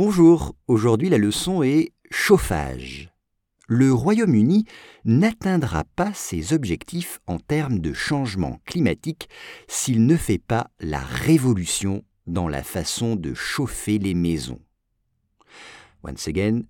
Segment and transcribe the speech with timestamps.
[0.00, 3.12] Bonjour, aujourd'hui la leçon est chauffage.
[3.66, 4.64] Le Royaume-Uni
[5.04, 9.28] n'atteindra pas ses objectifs en termes de changement climatique
[9.66, 14.60] s'il ne fait pas la révolution dans la façon de chauffer les maisons.
[16.04, 16.62] Once again,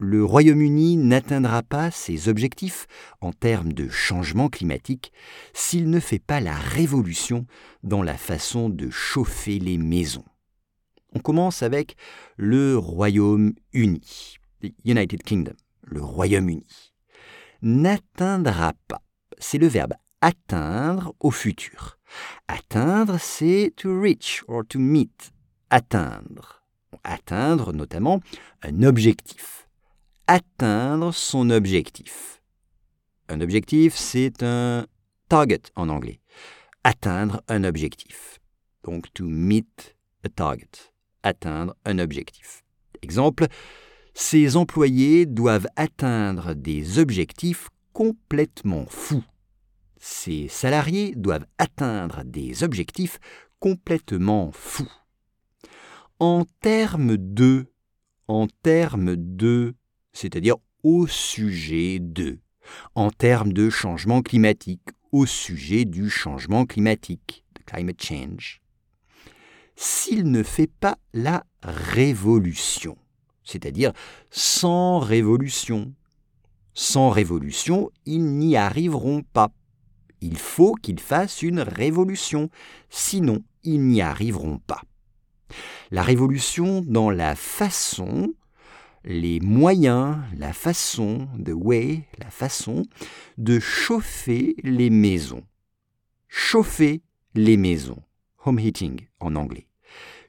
[0.00, 2.88] le Royaume-Uni n'atteindra pas ses objectifs
[3.20, 5.12] en termes de changement climatique
[5.54, 7.46] s'il ne fait pas la révolution
[7.84, 10.24] dans la façon de chauffer les maisons.
[11.14, 11.96] On commence avec
[12.36, 14.36] le Royaume-Uni,
[14.84, 16.92] United Kingdom, le Royaume-Uni.
[17.62, 19.02] N'atteindra pas,
[19.38, 21.98] c'est le verbe atteindre au futur.
[22.48, 25.32] Atteindre, c'est to reach or to meet,
[25.68, 26.62] atteindre.
[27.04, 28.20] Atteindre notamment
[28.62, 29.68] un objectif.
[30.28, 32.40] Atteindre son objectif.
[33.28, 34.86] Un objectif, c'est un
[35.28, 36.20] target en anglais.
[36.84, 38.38] Atteindre un objectif.
[38.84, 40.91] Donc to meet a target
[41.22, 42.64] atteindre un objectif.
[43.02, 43.46] Exemple,
[44.14, 49.24] ces employés doivent atteindre des objectifs complètement fous.
[49.98, 53.18] Ces salariés doivent atteindre des objectifs
[53.60, 54.90] complètement fous.
[56.18, 57.66] En termes de,
[58.28, 59.74] en termes de,
[60.12, 62.40] c'est-à-dire au sujet de,
[62.94, 68.61] en termes de changement climatique, au sujet du changement climatique, de climate change
[69.76, 72.96] s'il ne fait pas la révolution,
[73.44, 73.92] c'est-à-dire
[74.30, 75.92] sans révolution.
[76.74, 79.52] Sans révolution, ils n'y arriveront pas.
[80.22, 82.48] Il faut qu'ils fassent une révolution,
[82.88, 84.80] sinon ils n'y arriveront pas.
[85.90, 88.32] La révolution dans la façon,
[89.04, 92.84] les moyens, la façon, the way, la façon
[93.36, 95.44] de chauffer les maisons.
[96.28, 97.02] Chauffer
[97.34, 98.02] les maisons.
[98.44, 99.66] Home heating en anglais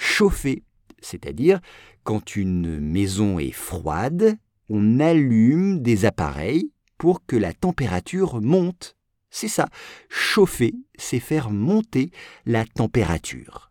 [0.00, 0.62] chauffer,
[1.00, 1.60] c'est-à-dire
[2.04, 8.96] quand une maison est froide, on allume des appareils pour que la température monte.
[9.30, 9.68] C'est ça,
[10.08, 12.10] chauffer, c'est faire monter
[12.46, 13.70] la température.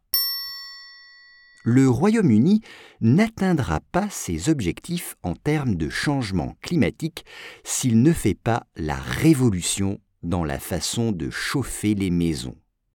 [1.66, 2.62] Le Royaume-Uni
[3.02, 7.25] n'atteindra pas ses objectifs en termes de changement climatique
[7.64, 12.56] s'il ne fait pas la révolution dans la façon de chauffer les maisons.